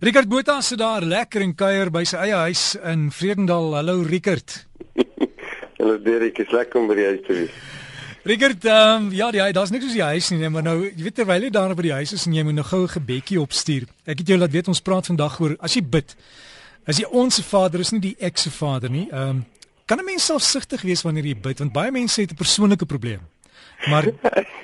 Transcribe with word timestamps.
Rickert 0.00 0.28
Botha 0.28 0.62
sit 0.64 0.78
daar 0.80 1.04
lekker 1.04 1.42
en 1.44 1.50
kuier 1.52 1.90
by 1.92 2.00
sy 2.08 2.16
eie 2.24 2.36
huis 2.46 2.60
in 2.88 3.10
Vredendal. 3.12 3.74
Hallo 3.76 3.98
Rickert. 4.00 4.54
Hallo 5.76 5.98
Derek, 6.00 6.38
is 6.40 6.54
lekker 6.56 6.80
om 6.80 6.86
by 6.88 6.94
die 6.96 7.04
huis 7.04 7.18
te 7.26 7.34
wees. 7.36 7.58
Rickert, 8.24 8.64
ehm 8.64 9.10
um, 9.10 9.10
ja, 9.12 9.28
ja, 9.36 9.50
daar's 9.52 9.74
niks 9.74 9.84
soos 9.84 9.98
die 9.98 10.06
huis 10.06 10.30
nie, 10.32 10.38
nee, 10.40 10.52
maar 10.54 10.64
nou, 10.64 10.78
jy 10.86 11.04
weet 11.04 11.18
terwyl 11.20 11.44
jy 11.44 11.50
daar 11.52 11.74
by 11.76 11.84
die 11.84 11.92
huis 11.98 12.14
is 12.16 12.24
en 12.24 12.38
jy 12.38 12.46
moet 12.48 12.56
nou 12.56 12.64
gou 12.70 12.80
'n 12.86 12.94
gebedjie 12.94 13.40
opstuur. 13.42 13.84
Ek 14.06 14.22
het 14.22 14.32
jou 14.32 14.38
laat 14.40 14.54
weet 14.56 14.70
ons 14.72 14.80
praat 14.80 15.10
vandag 15.12 15.36
oor 15.40 15.56
as 15.60 15.76
jy 15.76 15.84
bid. 15.84 16.16
As 16.88 16.96
jy 16.96 17.04
ons 17.04 17.34
se 17.34 17.44
Vader 17.44 17.84
is 17.84 17.92
nie 17.92 18.00
die 18.00 18.16
ek 18.18 18.40
se 18.40 18.48
Vader 18.48 18.88
nie. 18.88 19.04
Ehm 19.12 19.28
um, 19.28 19.44
kan 19.84 20.00
'n 20.00 20.04
mens 20.04 20.24
selfsugtig 20.24 20.80
wees 20.80 21.04
wanneer 21.04 21.26
jy 21.26 21.36
bid 21.36 21.58
want 21.58 21.76
baie 21.76 21.92
mense 21.92 22.20
het 22.20 22.32
'n 22.32 22.40
persoonlike 22.40 22.86
probleem. 22.86 23.20
Maar 23.90 24.08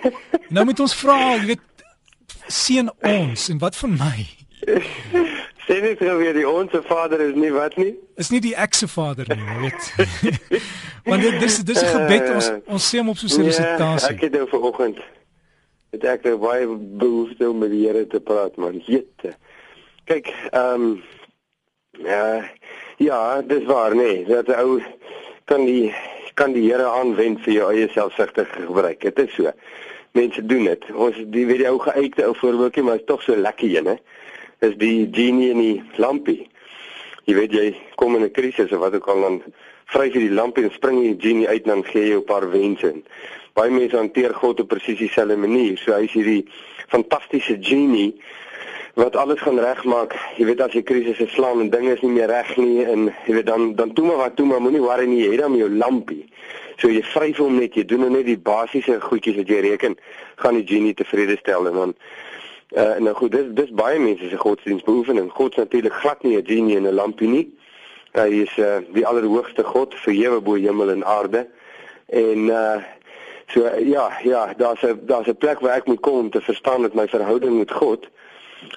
nou 0.55 0.65
moet 0.65 0.81
ons 0.81 0.95
vra, 0.95 1.37
jy 1.37 1.47
weet, 1.47 1.61
seën 2.49 2.91
ons 3.03 3.49
en 3.49 3.59
wat 3.59 3.77
van 3.77 3.93
my? 4.01 4.36
Sê 5.67 5.81
net 5.83 5.99
gou 5.99 6.17
weer 6.19 6.35
die 6.35 6.47
onsse 6.49 6.83
Vader 6.87 7.21
is 7.21 7.35
nie 7.35 7.51
wat 7.55 7.77
nie. 7.79 7.93
Is 8.19 8.31
nie 8.31 8.41
die 8.43 8.55
ek 8.55 8.75
se 8.75 8.87
Vader 8.91 9.27
nie, 9.31 9.47
weet. 9.63 9.89
Want 11.09 11.23
dit 11.23 11.39
dis 11.43 11.59
dis 11.67 11.83
'n 11.83 11.93
gebed 11.95 12.31
ons 12.35 12.51
ons 12.67 12.89
sê 12.91 13.03
hom 13.03 13.11
op 13.11 13.19
so 13.19 13.27
'n 13.27 13.47
resitasie. 13.47 14.11
Ja, 14.11 14.15
ek 14.15 14.21
het 14.27 14.33
nou 14.39 14.47
vanoggend 14.51 15.03
het 15.95 16.05
ek 16.05 16.23
nou 16.29 16.37
baie 16.39 16.67
behoefte 17.03 17.51
om 17.51 17.59
met 17.59 17.71
die 17.71 17.87
Here 17.87 18.07
te 18.07 18.21
praat, 18.21 18.57
man. 18.57 18.83
Jette. 18.87 19.35
Kyk, 20.05 20.31
ehm 20.51 20.75
um, 20.75 21.03
ja, 22.05 22.45
ja, 22.99 23.43
dis 23.43 23.65
waar, 23.65 23.95
nee. 23.95 24.25
Dat 24.27 24.51
ou 24.55 24.83
kan 25.45 25.65
die 25.65 25.95
kan 26.35 26.53
die 26.53 26.67
Here 26.71 26.87
aanwend 26.87 27.43
vir 27.47 27.53
jou 27.53 27.73
eie 27.73 27.89
selfsugtige 27.89 28.67
gebruik. 28.67 29.01
Dit 29.01 29.19
is 29.19 29.35
so. 29.35 29.51
Mense 30.13 30.47
doen 30.47 30.65
dit. 30.65 30.85
Ons 30.95 31.17
die 31.27 31.47
weet 31.47 31.63
die 31.65 31.71
ou 31.71 31.79
geëikte 31.79 32.27
ou 32.27 32.35
voorbeeldjie, 32.37 32.83
maar 32.83 33.03
is 33.03 33.07
tog 33.07 33.23
so 33.23 33.37
lekker 33.37 33.67
een, 33.67 33.87
hè 33.95 33.99
is 34.61 34.77
die 34.81 35.09
genie 35.13 35.51
in 35.51 35.61
die 35.61 35.83
lampie. 35.97 36.47
Jy 37.27 37.35
weet 37.35 37.53
jy 37.53 37.67
kom 37.97 38.17
in 38.17 38.25
'n 38.25 38.31
krisis 38.31 38.73
of 38.73 38.81
wat 38.81 38.95
ook 38.95 39.09
al 39.09 39.21
dan 39.21 39.43
vryf 39.87 40.15
jy 40.15 40.21
die 40.29 40.37
lampie 40.39 40.65
en 40.65 40.73
spring 40.73 41.01
die 41.01 41.17
genie 41.19 41.49
uit 41.49 41.63
en 41.65 41.71
dan 41.71 41.85
gee 41.85 42.09
jy 42.09 42.17
'n 42.17 42.25
paar 42.25 42.51
wense. 42.51 42.95
Baie 43.55 43.71
mense 43.71 43.97
hanteer 43.97 44.35
God 44.35 44.61
op 44.61 44.69
presies 44.69 44.99
dieselfde 44.99 45.37
manier. 45.37 45.79
So 45.79 45.93
hy's 45.93 46.13
hierdie 46.13 46.47
fantastiese 46.89 47.57
genie 47.61 48.15
wat 48.95 49.17
alles 49.17 49.41
gaan 49.41 49.59
regmaak. 49.59 50.15
Jy 50.37 50.45
weet 50.45 50.61
as 50.61 50.73
jy 50.73 50.83
krisisse 50.83 51.27
slaan 51.29 51.61
en 51.61 51.71
dinge 51.71 51.93
is 51.93 52.01
nie 52.01 52.11
meer 52.11 52.29
reg 52.29 52.57
nie 52.57 52.85
en 52.85 53.13
jy 53.27 53.35
weet 53.35 53.47
dan 53.47 53.75
dan 53.75 53.93
toe 53.93 54.07
maar 54.07 54.17
wat 54.17 54.37
toe 54.37 54.47
maar 54.47 54.61
moenie 54.61 54.81
worry 54.81 55.07
nie, 55.07 55.25
jy 55.25 55.31
het 55.31 55.41
dan 55.41 55.57
jou 55.57 55.69
lampie. 55.71 56.25
So 56.81 56.89
jy 56.89 57.03
vryf 57.03 57.37
hom 57.37 57.59
net, 57.61 57.75
jy 57.77 57.85
doen 57.85 58.13
net 58.13 58.25
die 58.25 58.39
basiese 58.39 59.01
goedjies 59.01 59.37
wat 59.37 59.49
jy 59.49 59.61
reken, 59.61 59.97
gaan 60.37 60.55
die 60.55 60.67
genie 60.67 60.95
tevrede 60.95 61.37
stel 61.41 61.69
en 61.69 61.75
dan 61.75 61.95
Uh, 62.71 62.97
nou 62.99 63.15
goed, 63.15 63.31
dis 63.31 63.47
dis 63.55 63.71
baie 63.71 63.99
mense 63.99 64.29
se 64.29 64.37
godsdienstbeoefening. 64.37 65.31
God 65.31 65.51
is 65.51 65.57
natuurlik 65.57 65.93
glad 65.93 66.23
nie 66.23 66.37
'n 66.37 66.47
genie 66.47 66.77
en 66.77 66.83
'n 66.83 66.95
lampie 66.95 67.29
nie. 67.29 67.59
Hy 68.13 68.43
is 68.43 68.57
uh, 68.57 68.79
die 68.93 69.07
allerhoogste 69.07 69.65
God, 69.65 69.95
verhewe 69.95 70.41
bo 70.41 70.55
hemel 70.55 70.91
en 70.91 71.05
aarde. 71.05 71.47
En 72.07 72.39
uh 72.49 72.83
so 73.47 73.61
uh, 73.61 73.89
ja, 73.89 74.11
ja, 74.23 74.55
daar's 74.57 74.83
'n 74.83 75.01
daar's 75.07 75.29
'n 75.29 75.37
plek 75.37 75.61
waar 75.61 75.77
ek 75.77 75.87
moet 75.87 76.01
kom 76.01 76.19
om 76.19 76.31
te 76.31 76.41
verstaan 76.41 76.83
dat 76.83 76.95
my 76.95 77.09
verhouding 77.09 77.59
met 77.59 77.73
God 77.73 78.09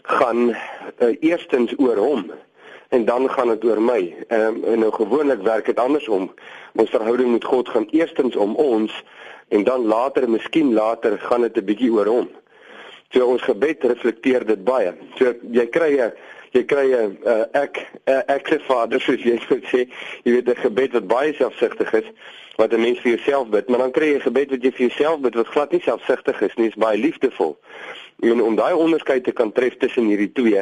gaan 0.01 0.49
uh, 0.49 1.15
eerstens 1.19 1.73
oor 1.77 1.97
hom 1.97 2.31
en 2.89 3.05
dan 3.05 3.29
gaan 3.29 3.47
dit 3.47 3.63
oor 3.63 3.81
my. 3.81 4.15
Ehm 4.27 4.41
um, 4.41 4.63
en 4.63 4.79
nou 4.79 4.91
gewoonlik 4.91 5.41
werk 5.41 5.65
dit 5.65 5.79
andersom. 5.79 6.33
Ons 6.75 6.89
verhouding 6.89 7.31
met 7.31 7.45
God 7.45 7.69
gaan 7.69 7.87
eerstens 7.91 8.35
om 8.35 8.55
ons 8.55 9.03
en 9.47 9.63
dan 9.63 9.85
later, 9.85 10.29
miskien 10.29 10.73
later, 10.73 11.19
gaan 11.19 11.41
dit 11.41 11.57
'n 11.57 11.65
bietjie 11.65 11.91
oor 11.91 12.05
hom. 12.05 12.29
So 13.13 13.25
ons 13.25 13.41
gebed 13.41 13.83
reflekteer 13.89 14.45
dit 14.45 14.63
baie. 14.63 14.93
So 15.17 15.33
jy 15.51 15.65
kry 15.73 15.97
'n 15.97 16.11
jy 16.53 16.63
kry 16.65 16.87
'n 16.93 17.17
uh, 17.25 17.45
ek 17.53 17.85
uh, 18.05 18.21
ek 18.27 18.47
se 18.47 18.59
vader 18.67 19.01
soos 19.01 19.21
jy 19.21 19.39
moet 19.49 19.65
sê, 19.71 19.87
jy 20.23 20.31
weet 20.31 20.49
'n 20.49 20.61
gebed 20.65 20.93
wat 20.93 21.07
baie 21.07 21.33
selfsugtig 21.33 21.93
is 21.93 22.05
wat 22.57 22.73
'n 22.73 22.81
mens 22.81 22.99
vir 22.99 23.15
jouself 23.15 23.49
bid, 23.49 23.69
maar 23.69 23.79
dan 23.79 23.91
kry 23.91 24.13
jy 24.13 24.15
'n 24.19 24.27
gebed 24.27 24.49
wat 24.51 24.63
jy 24.63 24.71
vir 24.71 24.85
jouself 24.87 25.19
bid 25.21 25.35
wat 25.35 25.47
glad 25.47 25.71
nie 25.71 25.81
selfsugtig 25.81 26.41
is 26.41 26.55
nie, 26.55 26.67
is 26.67 26.75
baie 26.75 26.97
liefdevol. 26.97 27.57
En 28.19 28.41
om 28.41 28.55
daai 28.55 28.73
onderskeid 28.73 29.23
te 29.23 29.31
kan 29.31 29.51
tref 29.51 29.77
tussen 29.77 30.05
hierdie 30.05 30.31
twee, 30.31 30.59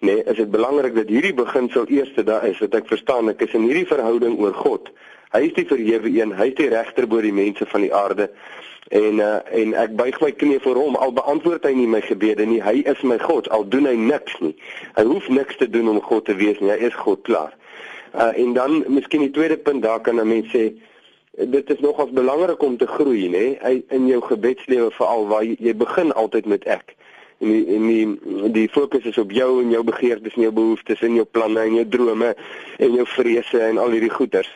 nê, 0.00 0.14
nee, 0.14 0.22
is 0.24 0.36
dit 0.36 0.50
belangrik 0.50 0.94
dat 0.94 1.08
hierdie 1.08 1.34
beginsel 1.34 1.86
eerste 1.86 2.24
daar 2.24 2.44
is, 2.44 2.58
wat 2.58 2.74
ek 2.74 2.88
verstaan, 2.88 3.28
ek 3.28 3.40
is 3.46 3.54
in 3.54 3.62
hierdie 3.62 3.86
verhouding 3.86 4.38
oor 4.38 4.54
God. 4.54 4.90
Hy 5.34 5.42
is 5.48 5.56
die 5.56 5.66
verhewe 5.66 6.10
een, 6.12 6.32
hy 6.36 6.50
is 6.52 6.58
die 6.58 6.68
regter 6.72 7.06
bo 7.06 7.20
die 7.20 7.34
mense 7.34 7.66
van 7.66 7.80
die 7.80 7.94
aarde. 7.94 8.30
En 8.94 9.18
uh, 9.18 9.38
en 9.50 9.74
ek 9.74 9.96
buig 9.98 10.20
my 10.22 10.30
knie 10.38 10.60
voor 10.62 10.78
hom 10.78 10.96
al 10.96 11.12
beantwoord 11.12 11.64
hy 11.66 11.72
nie 11.74 11.88
my 11.90 12.00
gebede 12.06 12.46
nie. 12.46 12.60
Hy 12.62 12.84
is 12.86 13.02
my 13.02 13.18
God 13.18 13.48
al 13.50 13.66
doen 13.68 13.88
hy 13.90 13.96
niks 13.98 14.38
nie. 14.40 14.54
Hy 14.94 15.04
hoef 15.08 15.26
niks 15.28 15.58
te 15.58 15.66
doen 15.70 15.90
om 15.90 16.02
God 16.02 16.28
te 16.30 16.36
wees 16.38 16.60
nie. 16.62 16.70
Hy 16.70 16.90
is 16.90 16.98
God 17.02 17.24
klaar. 17.26 17.56
Uh, 18.14 18.30
en 18.38 18.54
dan 18.54 18.84
miskien 18.86 19.26
die 19.26 19.34
tweede 19.34 19.58
punt 19.58 19.82
daar 19.82 20.00
kan 20.00 20.20
'n 20.20 20.28
mens 20.28 20.52
sê 20.54 20.70
dit 21.36 21.70
is 21.70 21.80
nogals 21.80 22.10
belangrik 22.10 22.62
om 22.62 22.76
te 22.76 22.86
groei 22.86 23.28
nê 23.28 23.58
in 23.92 24.06
jou 24.06 24.22
gebedslewe 24.22 24.90
veral 24.90 25.26
waar 25.28 25.44
jy, 25.44 25.56
jy 25.58 25.74
begin 25.76 26.12
altyd 26.12 26.46
met 26.46 26.64
ek. 26.64 26.94
En 27.38 27.50
die, 27.52 27.66
en 27.76 27.86
die 27.86 28.52
die 28.52 28.68
fokus 28.68 29.04
is 29.04 29.18
op 29.18 29.30
jou 29.30 29.62
en 29.62 29.70
jou 29.70 29.82
begeertes 29.84 30.34
en 30.34 30.46
jou 30.46 30.52
behoeftes 30.52 31.02
en 31.04 31.18
jou 31.18 31.26
planne 31.28 31.60
en 31.60 31.74
jou 31.74 31.88
drome 31.88 32.30
en 32.78 32.94
jou 32.96 33.04
vrese 33.06 33.60
en 33.60 33.78
al 33.78 33.92
hierdie 33.92 34.14
goeters 34.14 34.48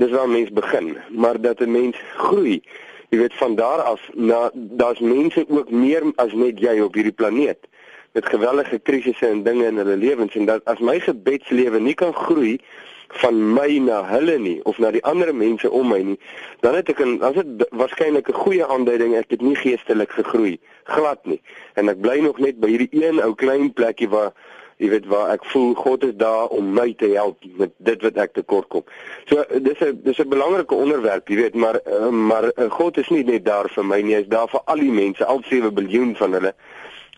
dis 0.00 0.10
waar 0.10 0.28
mens 0.28 0.50
begin 0.50 0.96
maar 1.08 1.40
dat 1.40 1.60
'n 1.60 1.70
mens 1.70 1.96
groei. 2.16 2.62
Jy 3.08 3.18
weet 3.18 3.34
van 3.34 3.54
daar 3.54 3.80
af 3.92 4.00
na 4.14 4.50
daar's 4.54 5.00
mense 5.00 5.44
ook 5.48 5.70
meer 5.70 6.02
as 6.14 6.32
net 6.32 6.60
jy 6.60 6.80
op 6.80 6.94
hierdie 6.94 7.18
planeet. 7.20 7.58
Met 8.12 8.26
gewellige 8.26 8.78
krisisse 8.78 9.26
en 9.26 9.42
dinge 9.42 9.66
in 9.66 9.76
hulle 9.76 9.96
lewens 9.96 10.34
en 10.34 10.44
dat 10.44 10.64
as 10.64 10.78
my 10.78 11.00
gebedslewe 11.00 11.80
nie 11.80 11.94
kan 11.94 12.14
groei 12.14 12.60
van 13.08 13.52
my 13.52 13.78
na 13.78 14.04
hulle 14.04 14.38
nie 14.38 14.60
of 14.64 14.78
na 14.78 14.90
die 14.90 15.04
ander 15.04 15.34
mense 15.34 15.70
om 15.70 15.88
my 15.88 16.02
nie 16.02 16.18
dan 16.60 16.74
het 16.74 16.88
ek 16.88 17.00
'n 17.00 17.22
as 17.22 17.34
dit 17.34 17.66
waarskynlik 17.70 18.28
'n 18.28 18.42
goeie 18.44 18.66
aanduiding 18.66 19.14
ek 19.14 19.30
het 19.30 19.40
nie 19.40 19.56
geestelik 19.56 20.10
gegroei 20.10 20.58
glad 20.84 21.26
nie. 21.26 21.40
En 21.74 21.88
ek 21.88 22.00
bly 22.00 22.18
nog 22.24 22.38
net 22.38 22.58
by 22.60 22.68
hierdie 22.72 22.90
een 23.04 23.22
ou 23.22 23.34
klein 23.34 23.72
plekkie 23.72 24.08
waar 24.08 24.32
jy 24.80 24.88
weet 24.88 25.06
waar 25.12 25.34
ek 25.34 25.44
voel 25.52 25.74
God 25.76 26.04
is 26.08 26.16
daar 26.16 26.48
om 26.56 26.72
my 26.76 26.88
te 26.96 27.10
help 27.12 27.44
met 27.60 27.72
dit 27.84 28.04
wat 28.06 28.18
ek 28.24 28.32
tekort 28.38 28.68
kom. 28.72 28.84
So 29.28 29.44
dis 29.60 29.80
'n 29.84 30.00
dis 30.04 30.18
'n 30.18 30.28
belangrike 30.28 30.74
onderwerp, 30.74 31.28
jy 31.28 31.36
weet, 31.36 31.54
maar 31.54 31.80
uh, 31.86 32.08
maar 32.08 32.44
uh, 32.44 32.70
God 32.70 32.96
is 32.96 33.08
nie 33.08 33.24
net 33.24 33.44
daar 33.44 33.68
vir 33.68 33.84
my 33.84 34.00
nie, 34.00 34.14
hy 34.14 34.20
is 34.20 34.32
daar 34.32 34.48
vir 34.48 34.60
al 34.64 34.80
die 34.80 34.92
mense, 34.92 35.24
al 35.24 35.42
7 35.44 35.74
miljard 35.74 36.16
van 36.16 36.32
hulle. 36.32 36.54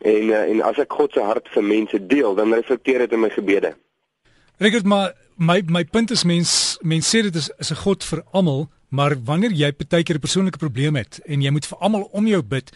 En 0.03 0.25
uh, 0.29 0.43
en 0.51 0.63
as 0.63 0.79
ek 0.79 0.93
God 0.93 1.13
se 1.13 1.21
hart 1.21 1.49
vir 1.49 1.63
mense 1.63 2.07
deel, 2.07 2.35
dan 2.35 2.55
reflekteer 2.55 2.99
dit 2.99 3.13
in 3.13 3.21
my 3.21 3.31
gebede. 3.31 3.75
Regtig 4.59 4.83
maar 4.83 5.15
my 5.37 5.63
my 5.67 5.85
punt 5.85 6.11
is 6.11 6.25
mens 6.25 6.79
mens 6.81 7.07
sê 7.15 7.23
dit 7.23 7.35
is 7.35 7.51
is 7.59 7.71
'n 7.71 7.83
God 7.85 8.05
vir 8.05 8.25
almal, 8.33 8.69
maar 8.89 9.15
wanneer 9.25 9.53
jy 9.53 9.73
partykeer 9.73 10.17
'n 10.17 10.27
persoonlike 10.27 10.59
probleem 10.59 10.97
het 10.97 11.21
en 11.27 11.43
jy 11.43 11.51
moet 11.51 11.67
vir 11.67 11.79
almal 11.79 12.09
om 12.13 12.27
jou 12.27 12.43
bid, 12.43 12.73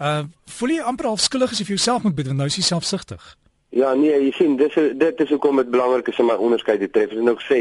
uh 0.00 0.24
voel 0.46 0.68
jy 0.68 0.82
amper 0.82 1.06
half 1.06 1.20
skuldig 1.20 1.50
as 1.50 1.58
jy 1.58 1.64
vir 1.64 1.76
jouself 1.76 2.02
moet 2.02 2.14
bid 2.14 2.26
want 2.26 2.38
nou 2.38 2.46
is 2.46 2.56
jy 2.56 2.62
selfsugtig. 2.62 3.36
Ja 3.74 3.88
nee, 3.98 4.14
jy 4.22 4.30
sien 4.36 4.52
dis 4.54 4.74
dit 5.00 5.20
is 5.24 5.30
hoekom 5.34 5.58
dit 5.58 5.70
belangrik 5.72 6.06
is 6.12 6.18
om 6.22 6.28
my 6.30 6.36
onderskeid 6.38 6.78
te 6.78 6.88
tref. 6.94 7.10
En 7.18 7.26
ek 7.32 7.40
sê, 7.42 7.56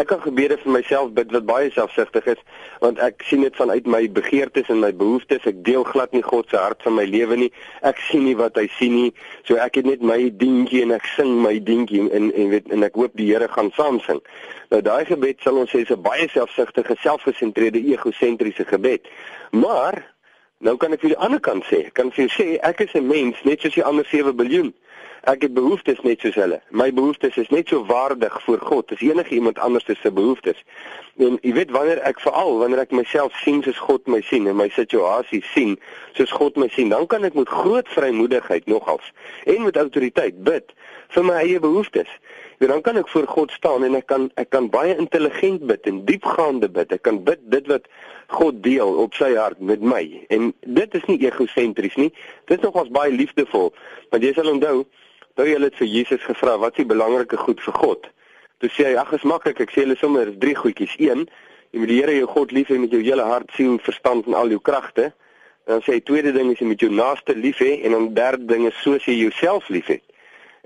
ek 0.00 0.06
kan 0.08 0.22
gebede 0.24 0.56
vir 0.62 0.72
myself 0.78 1.10
bid 1.12 1.34
wat 1.36 1.44
baie 1.50 1.68
selfsugtig 1.74 2.30
is, 2.32 2.40
want 2.80 3.02
ek 3.04 3.20
sien 3.28 3.44
dit 3.44 3.58
vanuit 3.60 3.90
my 3.92 4.00
begeertes 4.16 4.70
en 4.72 4.80
my 4.80 4.94
behoeftes. 4.96 5.44
Ek 5.50 5.60
deel 5.66 5.84
glad 5.84 6.16
nie 6.16 6.24
God 6.24 6.48
se 6.48 6.56
hart 6.56 6.80
van 6.88 6.96
my 6.96 7.04
lewe 7.04 7.36
nie. 7.42 7.50
Ek 7.84 8.00
sien 8.06 8.24
nie 8.24 8.38
wat 8.40 8.56
hy 8.56 8.64
sien 8.78 8.96
nie. 8.96 9.12
So 9.44 9.60
ek 9.60 9.76
het 9.82 9.90
net 9.90 10.08
my 10.08 10.16
dingetjie 10.40 10.86
en 10.86 10.96
ek 10.96 11.12
sing 11.18 11.36
my 11.44 11.58
dingetjie 11.60 12.06
en 12.16 12.32
en 12.32 12.50
weet 12.56 12.72
en 12.72 12.88
ek 12.88 12.96
hoop 12.96 13.20
die 13.20 13.28
Here 13.28 13.52
gaan 13.52 13.68
saam 13.76 14.00
sing. 14.08 14.24
Nou 14.72 14.80
daai 14.80 15.04
gebed 15.12 15.44
sal 15.44 15.60
ons 15.60 15.68
sê 15.68 15.84
is 15.84 15.92
'n 15.92 16.00
baie 16.00 16.32
selfsugtige, 16.32 16.96
selfgesentreerde, 17.04 17.84
egosentriese 17.92 18.64
gebed. 18.64 19.04
Maar 19.52 20.00
nou 20.64 20.78
kan 20.80 20.96
ek 20.96 21.04
vir 21.04 21.12
die 21.12 21.22
ander 21.24 21.40
kant 21.40 21.64
sê, 21.68 21.92
kan 21.92 22.10
vir 22.10 22.24
jou 22.24 22.32
sê 22.40 22.56
ek 22.64 22.80
is 22.80 22.94
'n 22.94 23.06
mens 23.06 23.36
net 23.44 23.60
soos 23.60 23.74
die 23.74 23.84
ander 23.84 24.08
7 24.08 24.32
miljard 24.34 24.72
ek 25.22 25.42
het 25.42 25.54
behoeftes 25.54 26.00
net 26.06 26.20
soos 26.20 26.36
hulle. 26.38 26.60
My 26.70 26.92
behoeftes 26.94 27.36
is 27.36 27.48
net 27.48 27.68
so 27.68 27.84
waardig 27.86 28.42
voor 28.42 28.58
God 28.58 28.92
as 28.92 29.00
enige 29.00 29.34
iemand 29.34 29.58
anders 29.58 29.84
se 29.84 30.12
behoeftes. 30.12 30.62
En 31.18 31.38
jy 31.42 31.52
weet 31.52 31.70
wanneer 31.74 31.98
ek 32.06 32.20
veral 32.22 32.58
wanneer 32.58 32.84
ek 32.84 32.94
myself 32.94 33.34
sien 33.42 33.62
soos 33.62 33.78
God 33.82 34.06
my 34.06 34.20
sien 34.20 34.46
en 34.46 34.56
my 34.56 34.68
situasie 34.68 35.42
sien 35.52 35.78
soos 36.14 36.30
God 36.30 36.56
my 36.56 36.68
sien, 36.68 36.88
dan 36.94 37.06
kan 37.06 37.24
ek 37.26 37.34
met 37.34 37.48
groot 37.48 37.88
vrymoedigheid 37.88 38.66
nogals 38.66 39.12
en 39.46 39.64
met 39.66 39.76
autoriteit 39.76 40.38
bid 40.44 40.74
vir 41.14 41.24
my 41.24 41.40
eie 41.42 41.60
behoeftes. 41.62 42.10
En 42.58 42.72
dan 42.72 42.80
kan 42.82 42.96
ek 42.98 43.08
voor 43.08 43.26
God 43.26 43.50
staan 43.54 43.84
en 43.86 43.94
ek 43.94 44.06
kan 44.10 44.30
ek 44.34 44.50
kan 44.50 44.66
baie 44.70 44.96
intelligent 44.98 45.66
bid 45.66 45.86
en 45.86 46.00
diepgaande 46.08 46.70
bid. 46.70 46.92
Ek 46.94 47.02
kan 47.06 47.20
bid 47.24 47.42
dit 47.50 47.66
wat 47.70 47.86
God 48.34 48.62
deel 48.64 48.98
op 48.98 49.14
sy 49.14 49.30
hart 49.38 49.60
met 49.62 49.80
my. 49.80 50.02
En 50.34 50.50
dit 50.66 50.94
is 50.98 51.06
nie 51.06 51.20
egosentries 51.22 51.94
nie. 51.96 52.10
Dit 52.50 52.58
is 52.58 52.64
nogals 52.66 52.90
baie 52.94 53.14
liefdevol. 53.14 53.70
Want 54.10 54.26
jy 54.26 54.34
sal 54.34 54.50
onthou 54.50 54.82
Nou 55.38 55.46
jy 55.46 55.58
het 55.62 55.76
vir 55.78 55.86
Jesus 55.86 56.24
gevra 56.26 56.56
wat 56.58 56.74
is 56.74 56.82
die 56.82 56.90
belangrike 56.90 57.38
goed 57.38 57.60
vir 57.62 57.74
God? 57.78 58.06
Toe 58.58 58.70
sê 58.74 58.88
hy 58.88 58.96
ag 58.98 59.12
is 59.14 59.22
maklik, 59.22 59.60
ek 59.62 59.70
sê 59.70 59.84
hulle 59.84 59.94
sommer 60.00 60.32
drie 60.42 60.56
goedjies. 60.58 60.96
1, 60.98 61.28
jy 61.70 61.78
moet 61.78 61.92
die 61.92 61.98
Here 62.00 62.16
jou 62.16 62.26
God 62.32 62.54
lief 62.56 62.72
hê 62.72 62.78
met 62.82 62.90
jou 62.90 62.98
hele 63.04 63.22
hart, 63.22 63.52
siel, 63.54 63.76
verstand 63.86 64.26
en 64.26 64.34
al 64.34 64.50
jou 64.50 64.58
kragte. 64.58 65.12
Dan 65.70 65.84
sê 65.86 65.94
hy 65.94 66.02
tweede 66.02 66.32
ding 66.34 66.50
is 66.50 66.58
jy 66.58 66.66
moet 66.72 66.82
jou 66.82 66.90
naaste 66.90 67.38
lief 67.38 67.62
hê 67.62 67.76
en 67.86 67.94
dan 67.94 68.10
derde 68.18 68.50
ding 68.50 68.66
is 68.66 68.82
soos 68.82 69.06
jy 69.06 69.14
jouself 69.20 69.70
liefhet. 69.70 70.02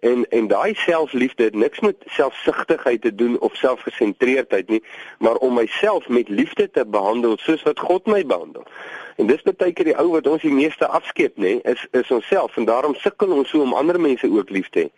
En 0.08 0.24
en 0.32 0.48
daai 0.48 0.72
selfliefde 0.86 1.50
het 1.50 1.58
niks 1.66 1.84
met 1.84 2.08
selfsugtigheid 2.16 3.04
te 3.04 3.12
doen 3.12 3.36
of 3.44 3.60
selfgesentreerdheid 3.60 4.72
nie, 4.72 4.80
maar 5.20 5.36
om 5.44 5.60
myself 5.60 6.08
met 6.08 6.32
liefde 6.32 6.70
te 6.70 6.88
behandel 6.88 7.36
soos 7.44 7.68
wat 7.68 7.84
God 7.90 8.08
my 8.08 8.24
behandel. 8.24 8.64
En 9.20 9.26
dis 9.26 9.42
baie 9.44 9.72
keer 9.72 9.90
die 9.90 9.96
ou 10.00 10.08
wat 10.14 10.26
ons 10.26 10.42
die 10.42 10.52
meeste 10.52 10.86
afskeep, 10.86 11.36
nê, 11.36 11.58
is 11.68 11.84
is 11.92 12.10
onsself 12.10 12.56
en 12.56 12.68
daarom 12.68 12.94
sukkel 13.02 13.34
ons 13.36 13.50
so 13.52 13.62
om 13.62 13.74
ander 13.74 14.00
mense 14.00 14.28
ook 14.28 14.50
lief 14.50 14.70
te 14.72 14.86
hê. 14.86 14.88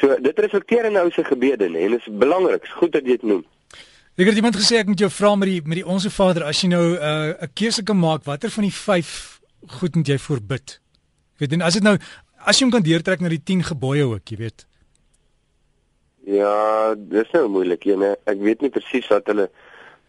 So 0.00 0.16
dit 0.20 0.38
reflekteer 0.38 0.90
in 0.90 0.98
nou 0.98 1.10
se 1.14 1.24
gebede, 1.24 1.68
nê, 1.70 1.86
en 1.86 1.96
dit 1.96 2.06
is 2.06 2.20
belangrik, 2.22 2.66
goed 2.80 2.92
dat 2.92 3.06
jy 3.06 3.20
dit 3.20 3.28
noem. 3.34 3.44
Ek 4.20 4.26
het 4.26 4.36
iemand 4.36 4.58
gesê 4.58 4.80
ek 4.80 4.90
moet 4.90 5.00
jou 5.00 5.10
vra 5.10 5.34
met 5.38 5.48
die 5.48 5.60
met 5.64 5.78
die 5.78 5.86
onsse 5.86 6.10
Vader 6.12 6.44
as 6.44 6.60
jy 6.60 6.68
nou 6.68 6.86
'n 6.92 7.36
uh, 7.36 7.46
keuse 7.54 7.82
kan 7.82 7.96
maak 7.96 8.24
watter 8.24 8.50
van 8.50 8.64
die 8.66 8.74
5 8.74 9.40
goed 9.80 9.94
moet 9.96 10.08
jy 10.08 10.18
voorbid? 10.18 10.80
Ek 11.34 11.40
weet 11.40 11.52
en 11.52 11.62
as 11.62 11.78
dit 11.78 11.82
nou 11.82 11.96
as 12.44 12.58
jy 12.58 12.66
hom 12.66 12.72
kan 12.72 12.82
deurtrek 12.82 13.20
na 13.20 13.28
die 13.28 13.40
10 13.44 13.62
gebooie 13.70 14.04
ook, 14.04 14.28
jy 14.28 14.36
weet. 14.36 14.66
Ja, 16.26 16.94
dis 16.94 17.30
nou 17.32 17.48
moeilik, 17.48 17.84
jy 17.84 17.96
nee. 17.96 18.16
Ek 18.26 18.38
weet 18.40 18.60
nie 18.60 18.70
presies 18.70 19.08
wat 19.08 19.26
hulle 19.26 19.48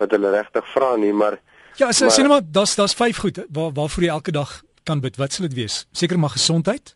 wat 0.01 0.11
hulle 0.11 0.31
regtig 0.33 0.67
vra 0.73 0.95
nie, 0.97 1.13
maar 1.13 1.37
Ja, 1.79 1.91
sê 1.91 2.09
sê 2.09 2.21
net 2.21 2.27
maar, 2.27 2.41
dis 2.43 2.75
dis 2.75 2.93
5 2.93 3.17
goed 3.17 3.45
waar 3.49 3.71
waarvoor 3.73 4.03
jy 4.03 4.09
elke 4.09 4.31
dag 4.31 4.61
kan 4.83 4.99
bid. 4.99 5.17
Wat 5.17 5.33
sal 5.33 5.47
dit 5.47 5.53
wees? 5.53 5.85
Seker 5.91 6.19
maar 6.19 6.35
gesondheid? 6.35 6.95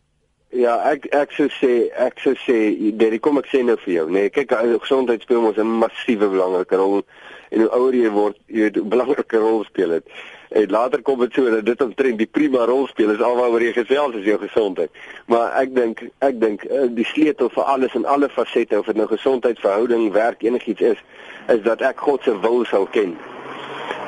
Ja, 0.56 0.76
ek 0.88 1.08
ek 1.12 1.32
sou 1.36 1.48
sê 1.52 1.88
ek 2.00 2.20
sou 2.22 2.32
sê 2.46 2.56
dit 2.96 3.20
kom 3.20 3.38
ek 3.38 3.48
sê 3.52 3.64
nou 3.66 3.76
vir 3.84 3.92
jou, 3.94 4.06
nee, 4.10 4.30
kyk 4.32 4.54
gesondheid 4.80 5.22
speel 5.22 5.42
mos 5.42 5.58
'n 5.58 5.78
massiewe 5.82 6.28
belangrike 6.30 6.76
rol 6.76 7.02
en 7.50 7.60
hoe 7.60 7.70
ouer 7.70 7.94
jy 7.94 8.10
word, 8.10 8.38
jy 8.46 8.62
weet, 8.66 8.76
'n 8.76 8.88
belangrike 8.88 9.38
rol 9.38 9.64
speel 9.64 9.88
dit. 9.88 10.06
En 10.48 10.70
later 10.70 11.02
kom 11.02 11.18
dit 11.18 11.32
so 11.32 11.50
dat 11.50 11.66
dit 11.66 11.82
omtrent 11.82 12.18
die 12.18 12.26
prima 12.26 12.64
rol 12.64 12.86
speel 12.86 13.10
is 13.10 13.20
alwaaroor 13.20 13.62
jy 13.62 13.72
gesels 13.72 14.14
is 14.14 14.24
jou 14.24 14.38
gesondheid. 14.38 14.90
Maar 15.26 15.52
ek 15.62 15.74
dink 15.74 16.02
ek 16.18 16.40
dink 16.40 16.64
eh, 16.64 16.86
die 16.88 17.04
sleutel 17.04 17.50
vir 17.50 17.64
alles 17.64 17.94
in 17.94 18.06
alle 18.06 18.28
fasette 18.28 18.78
of 18.78 18.86
dit 18.86 18.96
nou 18.96 19.06
gesondheid, 19.06 19.58
verhouding, 19.60 20.12
werk 20.12 20.42
enigiets 20.42 20.80
is, 20.80 20.98
is 21.48 21.62
dat 21.62 21.80
ek 21.80 21.98
God 21.98 22.22
se 22.22 22.40
wil 22.40 22.64
sou 22.64 22.86
ken. 22.90 23.16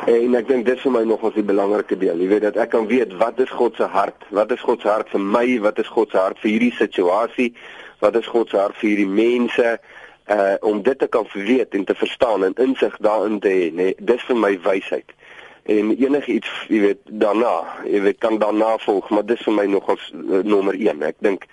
En 0.08 0.36
ek 0.38 0.46
dink 0.48 0.64
dis 0.64 0.80
vir 0.80 0.92
my 0.94 1.02
nogals 1.04 1.36
die 1.36 1.44
belangrike 1.44 1.96
deel. 2.00 2.20
Jy 2.22 2.28
weet 2.30 2.46
dat 2.46 2.56
ek 2.62 2.72
kan 2.72 2.86
weet 2.88 3.12
wat 3.20 3.40
is 3.44 3.50
God 3.52 3.76
se 3.76 3.88
hart? 3.92 4.24
Wat 4.32 4.52
is 4.54 4.62
God 4.64 4.80
se 4.80 4.88
hart 4.88 5.10
vir 5.12 5.20
my? 5.20 5.44
Wat 5.64 5.80
is 5.82 5.90
God 5.92 6.14
se 6.14 6.20
hart 6.20 6.40
vir 6.40 6.54
hierdie 6.54 6.74
situasie? 6.78 7.50
Wat 8.00 8.16
is 8.16 8.28
God 8.30 8.48
se 8.48 8.56
hart 8.56 8.78
vir 8.80 8.92
hierdie 8.92 9.10
mense? 9.10 9.76
Uh 10.28 10.56
om 10.70 10.80
dit 10.84 10.98
te 10.98 11.08
kan 11.12 11.28
weet 11.34 11.76
en 11.76 11.84
te 11.84 11.96
verstaan 11.96 12.46
en 12.46 12.56
insig 12.64 12.96
daarin 13.04 13.38
te 13.40 13.52
hê, 13.52 13.68
nee, 13.72 13.94
dis 13.98 14.24
vir 14.28 14.40
my 14.40 14.54
wysheid. 14.64 15.12
En 15.68 15.92
enigiets, 15.92 16.48
jy 16.72 16.80
weet, 16.80 17.00
daarna, 17.20 17.52
jy 17.84 18.00
weet 18.06 18.20
kan 18.24 18.38
daarna 18.40 18.74
volg, 18.80 19.10
maar 19.12 19.26
dis 19.28 19.44
vir 19.44 19.56
my 19.56 19.66
nogals 19.68 20.08
uh, 20.16 20.40
nommer 20.40 20.76
1. 20.76 21.04
Ek 21.04 21.20
dink 21.20 21.44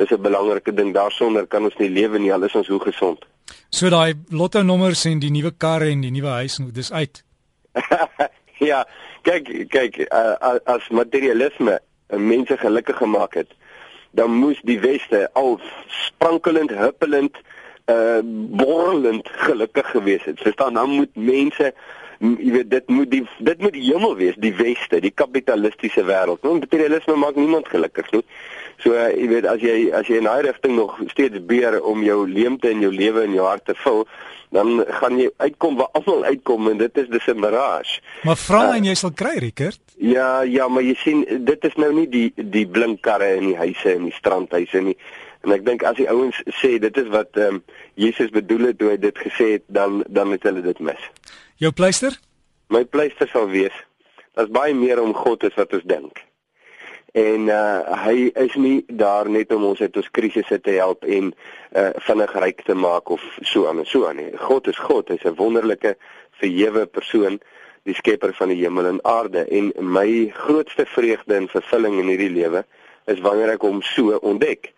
dis 0.00 0.12
'n 0.12 0.22
belangrike 0.24 0.72
ding. 0.72 0.94
Daarsonder 0.96 1.46
kan 1.46 1.68
ons 1.68 1.76
nie 1.76 1.92
lewe 1.92 2.18
nie, 2.18 2.32
al 2.32 2.48
is 2.48 2.56
ons 2.56 2.68
hoe 2.72 2.80
gesond. 2.80 3.28
So 3.68 3.90
daai 3.92 4.14
lotto 4.30 4.62
nommers 4.62 5.04
en 5.04 5.20
die 5.20 5.32
nuwe 5.32 5.52
karre 5.52 5.92
en 5.92 6.00
die 6.00 6.12
nuwe 6.12 6.40
huis, 6.40 6.60
dis 6.72 6.92
uit. 6.92 7.27
ja, 8.70 8.84
kyk 9.22 9.68
kyk 9.68 9.98
uh, 10.08 10.56
as 10.64 10.88
materialisme 10.88 11.78
mense 12.08 12.56
gelukkig 12.56 12.96
gemaak 12.96 13.34
het, 13.34 13.50
dan 14.10 14.30
moes 14.30 14.60
die 14.64 14.80
weste 14.80 15.28
al 15.32 15.60
sprankelend, 15.86 16.70
huppelend, 16.70 17.36
uh 17.88 18.20
borrelend 18.60 19.28
gelukkig 19.48 19.90
gewees 19.90 20.24
het. 20.24 20.40
Verstaan, 20.40 20.74
dan 20.74 20.90
moet 20.90 21.16
mense 21.16 21.74
jy 22.18 22.52
weet 22.52 22.70
dit 22.70 22.88
moet 22.88 23.10
die 23.10 23.22
dit 23.38 23.60
moet 23.62 23.74
die 23.74 23.84
hemel 23.92 24.16
wees, 24.18 24.38
die 24.42 24.54
weste, 24.58 25.00
die 25.00 25.14
kapitalistiese 25.14 26.04
wêreld. 26.06 26.42
Want 26.42 26.66
materialisme 26.66 27.16
maak 27.16 27.38
niemand 27.38 27.68
gelukkig 27.68 28.10
nie. 28.14 28.24
So 28.82 28.94
uh, 28.94 29.10
jy 29.14 29.28
weet 29.30 29.46
as 29.50 29.62
jy 29.62 29.76
as 29.94 30.10
jy 30.10 30.20
in 30.22 30.30
daai 30.30 30.42
rigting 30.46 30.76
nog 30.78 30.98
steeds 31.12 31.38
beer 31.46 31.80
om 31.82 32.02
jou 32.06 32.24
leemte 32.28 32.70
in 32.70 32.82
jou 32.82 32.92
lewe 32.94 33.24
en 33.26 33.36
jou 33.38 33.46
hart 33.46 33.64
te 33.66 33.74
vul, 33.84 34.04
dan 34.54 34.84
gaan 35.00 35.18
jy 35.20 35.28
uitkom 35.36 35.78
waar 35.80 35.90
almal 35.98 36.24
uitkom 36.24 36.70
en 36.70 36.78
dit 36.78 37.02
is 37.02 37.08
dis 37.12 37.26
'n 37.26 37.40
mirage. 37.40 38.00
Maar 38.22 38.36
vra 38.36 38.62
uh, 38.70 38.76
en 38.76 38.84
jy 38.84 38.94
sal 38.94 39.12
kry, 39.14 39.38
Rickert. 39.38 39.80
Ja, 39.98 40.42
ja, 40.42 40.68
maar 40.68 40.82
jy 40.82 40.94
sien 40.94 41.24
dit 41.26 41.64
is 41.64 41.74
nou 41.74 41.92
nie 41.92 42.08
die 42.08 42.32
die 42.36 42.66
blink 42.66 43.02
karre 43.02 43.34
in 43.36 43.46
die 43.50 43.58
huise 43.58 43.94
en 43.94 44.04
die 44.10 44.14
strandhuise 44.14 44.80
nie. 44.80 44.96
En 45.46 45.54
ek 45.54 45.64
dink 45.66 45.82
as 45.82 45.96
die 45.96 46.08
ouens 46.10 46.38
sê 46.60 46.78
dit 46.82 46.96
is 46.96 47.10
wat 47.14 47.36
ehm 47.36 47.60
um, 47.60 47.64
Jesus 47.94 48.30
bedoel 48.30 48.70
het 48.70 48.78
toe 48.78 48.90
hy 48.90 48.96
dit 49.02 49.18
gesê 49.18 49.52
het, 49.58 49.66
dan 49.66 50.04
dan 50.08 50.32
het 50.34 50.42
hulle 50.42 50.62
dit 50.62 50.80
mis. 50.80 51.10
Jou 51.56 51.72
pleister? 51.72 52.18
My 52.68 52.84
pleister 52.84 53.28
sal 53.28 53.48
wees. 53.48 53.74
Daar's 54.34 54.50
baie 54.50 54.74
meer 54.74 55.02
om 55.02 55.14
God 55.14 55.44
as 55.44 55.56
wat 55.58 55.72
ons 55.72 55.86
dink 55.88 56.28
en 57.18 57.48
uh 57.48 57.96
hy 58.04 58.28
is 58.36 58.54
nie 58.60 58.84
daar 58.86 59.28
net 59.30 59.52
om 59.52 59.64
ons 59.70 59.80
uit 59.80 59.96
ons 59.96 60.10
krisisse 60.12 60.60
te 60.60 60.76
help 60.76 61.04
en 61.04 61.32
uh 61.72 61.90
vinnig 62.06 62.34
ryk 62.44 62.62
te 62.66 62.74
maak 62.74 63.10
of 63.10 63.22
so 63.42 63.66
aan 63.68 63.80
en 63.82 63.86
so 63.86 64.06
aan 64.06 64.16
nie. 64.20 64.30
God 64.36 64.68
is 64.68 64.78
God, 64.78 65.08
hy's 65.08 65.24
'n 65.24 65.36
wonderlike 65.36 65.96
verhewe 66.40 66.86
persoon, 66.86 67.40
die 67.84 67.94
skepper 67.94 68.34
van 68.34 68.48
die 68.48 68.60
hemel 68.62 68.86
en 68.86 69.04
aarde 69.04 69.46
en 69.48 69.72
my 69.80 70.30
grootste 70.34 70.86
vreugde 70.86 71.34
en 71.34 71.48
vervulling 71.48 71.98
in 71.98 72.08
hierdie 72.08 72.30
lewe 72.30 72.64
is 73.06 73.20
wanneer 73.20 73.54
ek 73.56 73.62
hom 73.62 73.82
so 73.82 74.18
ontdek 74.22 74.72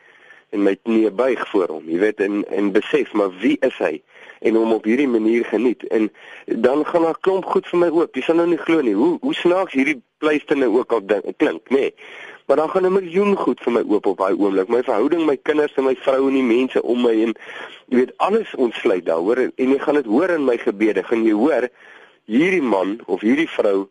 en 0.50 0.62
my 0.62 0.76
knie 0.82 1.10
buig 1.10 1.48
voor 1.48 1.68
hom. 1.68 1.88
Jy 1.88 1.98
weet 1.98 2.20
en 2.20 2.44
en 2.48 2.72
besef 2.72 3.12
maar 3.12 3.30
wie 3.40 3.56
is 3.66 3.76
hy 3.78 4.02
en 4.40 4.56
hom 4.56 4.72
op 4.72 4.84
hierdie 4.88 5.08
manier 5.08 5.44
geniet 5.44 5.84
en 5.88 6.10
dan 6.46 6.86
gaan 6.86 7.02
daar 7.02 7.20
klomp 7.20 7.44
goed 7.44 7.66
vir 7.68 7.78
my 7.78 7.88
oop. 7.88 8.14
Jy 8.16 8.22
sal 8.22 8.40
nou 8.40 8.48
nie 8.48 8.60
glo 8.60 8.80
nie 8.80 8.94
hoe 8.94 9.16
hoe 9.20 9.34
snaaks 9.34 9.76
hierdie 9.76 10.00
pleisterne 10.18 10.68
ook 10.68 10.92
al 10.92 11.06
dink 11.06 11.36
klink, 11.36 11.68
nê. 11.68 11.90
Nee. 11.90 11.94
Maar 12.50 12.56
dan 12.56 12.70
gaan 12.70 12.86
'n 12.86 12.92
miljoen 12.92 13.36
goed 13.36 13.60
vir 13.60 13.72
my 13.72 13.82
oop 13.86 14.06
op 14.06 14.18
daai 14.18 14.34
oomblik. 14.34 14.68
My 14.68 14.82
verhouding, 14.82 15.26
my 15.26 15.36
kinders 15.36 15.74
en 15.74 15.84
my 15.84 15.96
vrou 15.96 16.28
en 16.28 16.34
die 16.34 16.42
mense 16.42 16.82
om 16.82 17.02
my 17.02 17.22
en 17.22 17.34
jy 17.88 17.96
weet 17.96 18.12
alles 18.16 18.54
ontsluit 18.54 19.06
daaroor 19.06 19.36
en, 19.36 19.52
en 19.56 19.70
jy 19.70 19.78
gaan 19.78 19.94
dit 19.94 20.06
hoor 20.06 20.30
in 20.30 20.44
my 20.44 20.56
gebede. 20.58 21.02
Gaan 21.02 21.24
jy 21.24 21.32
hoor 21.32 21.68
hierdie 22.24 22.62
man 22.62 22.98
of 23.06 23.20
hierdie 23.20 23.48
vrou 23.48 23.88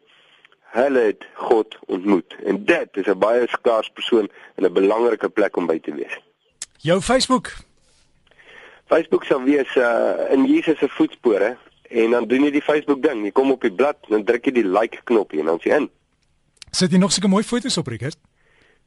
hulle 0.76 1.00
het 1.00 1.24
God 1.34 1.78
ontmoet. 1.86 2.36
En 2.44 2.66
dit 2.66 2.98
is 2.98 3.08
'n 3.08 3.20
baie 3.20 3.48
skaars 3.48 3.90
persoon 3.90 4.30
en 4.56 4.66
'n 4.66 4.74
belangrike 4.74 5.30
plek 5.30 5.58
om 5.58 5.66
by 5.66 5.80
te 5.80 5.94
wees. 5.96 6.29
Jou 6.82 7.02
Facebook 7.02 7.52
Facebook 8.88 9.26
sal 9.28 9.44
wees 9.44 9.76
uh, 9.76 10.32
in 10.32 10.46
Jesus 10.48 10.80
se 10.80 10.88
voetspore 10.90 11.58
en 11.90 12.12
dan 12.12 12.28
doen 12.28 12.46
jy 12.48 12.52
die 12.54 12.64
Facebook 12.64 13.02
ding. 13.04 13.26
Jy 13.26 13.34
kom 13.36 13.52
op 13.52 13.66
die 13.66 13.74
blad 13.74 13.98
en 14.08 14.20
dan 14.20 14.24
druk 14.26 14.48
jy 14.48 14.54
die 14.62 14.66
like 14.66 15.02
knoppie 15.10 15.42
en 15.44 15.52
dan 15.52 15.60
sien 15.64 15.76
in. 15.76 15.88
Sit 16.72 16.94
jy 16.94 17.02
nog 17.02 17.12
seker 17.14 17.30
mooi 17.30 17.44
foto's 17.44 17.78
op, 17.82 17.90
Rickert? 17.92 18.18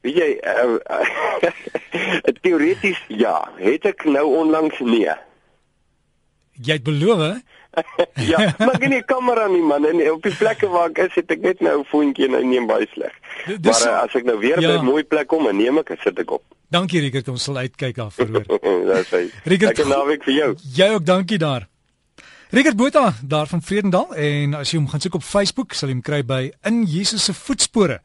Weet 0.03 0.17
jy, 0.17 0.29
uh, 0.41 0.79
teoreties 2.43 2.99
ja, 3.07 3.35
het 3.59 3.85
ek 3.87 4.07
nou 4.09 4.25
onlangs 4.41 4.81
nee. 4.83 5.13
Jy 6.61 6.73
het 6.73 6.83
beloof, 6.83 7.41
ja, 8.31 8.55
maar 8.57 8.77
geen 8.79 9.05
kamera 9.05 9.47
nie 9.47 9.61
man 9.61 9.85
en 9.85 10.01
op 10.11 10.23
die 10.23 10.33
plekke 10.37 10.67
waar 10.69 10.91
ek 10.91 10.99
is, 11.07 11.15
het 11.17 11.31
ek 11.33 11.41
net 11.41 11.61
nou 11.65 11.79
'n 11.79 11.87
foontjie 11.89 12.27
en 12.27 12.37
hy 12.37 12.43
neem 12.45 12.67
baie 12.69 12.87
sleg. 12.93 13.13
Maar 13.47 13.81
uh, 13.89 13.93
as 14.03 14.13
ek 14.13 14.27
nou 14.29 14.37
weer 14.39 14.61
ja. 14.61 14.75
by 14.75 14.81
'n 14.81 14.85
mooi 14.85 15.03
plek 15.03 15.27
kom, 15.27 15.49
neem 15.49 15.77
ek, 15.81 15.95
sit 16.03 16.19
ek 16.19 16.31
op. 16.31 16.43
Dankie 16.75 17.01
Rickert, 17.01 17.27
ons 17.33 17.43
sal 17.43 17.57
uitkyk 17.57 17.95
daarvoor 17.95 18.29
hoor. 18.29 18.45
Dis 18.93 19.09
hy. 19.09 19.23
Rickert, 19.43 19.79
ek 19.79 19.89
naweek 19.89 20.23
vir 20.23 20.33
jou. 20.33 20.51
Jy 20.75 20.89
ook, 20.93 21.05
dankie 21.05 21.37
daar. 21.37 21.67
Rickert 22.53 22.77
Botha 22.77 23.13
daar 23.21 23.47
van 23.49 23.61
Vredendal 23.61 24.13
en 24.13 24.53
as 24.53 24.71
jy 24.71 24.77
hom 24.77 24.89
gaan 24.89 25.01
soek 25.01 25.17
op 25.17 25.25
Facebook, 25.25 25.73
sal 25.73 25.89
jy 25.89 25.97
hom 25.97 26.05
kry 26.05 26.21
by 26.21 26.51
In 26.69 26.83
Jesus 26.85 27.25
se 27.25 27.33
voetspore 27.33 28.01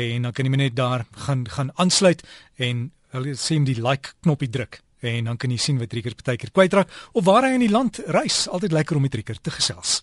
en 0.00 0.22
dan 0.22 0.32
kan 0.32 0.48
jy 0.48 0.56
net 0.56 0.76
daar 0.76 1.04
gaan 1.26 1.44
gaan 1.48 1.72
aansluit 1.76 2.24
en 2.56 2.92
hulle 3.12 3.34
sien 3.36 3.64
die 3.68 3.76
like 3.76 4.16
knoppie 4.24 4.48
druk 4.48 4.80
en 5.00 5.30
dan 5.30 5.36
kan 5.40 5.50
jy 5.50 5.58
sien 5.60 5.78
wat 5.80 5.92
Rickert 5.92 6.20
partykeer 6.20 6.52
kwytraak 6.54 6.92
of 7.12 7.24
waar 7.24 7.48
hy 7.48 7.54
in 7.56 7.64
die 7.64 7.72
land 7.72 8.02
reis. 8.06 8.46
Altyd 8.48 8.72
lekker 8.72 8.96
om 8.96 9.06
met 9.06 9.14
Rickert 9.14 9.42
te 9.42 9.54
gesels. 9.54 10.00